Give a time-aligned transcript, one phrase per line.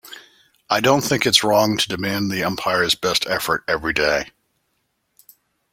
[0.67, 4.31] I don't think it's wrong to demand the umpires' best effort every day.